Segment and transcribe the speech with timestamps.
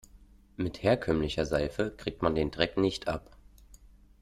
[0.57, 3.37] Mit herkömmlicher Seife kriegt man den Dreck nicht ab.